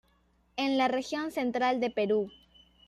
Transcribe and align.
En 0.57 0.79
la 0.79 0.87
región 0.87 1.31
central 1.31 1.79
de 1.79 1.91
Perú. 1.91 2.31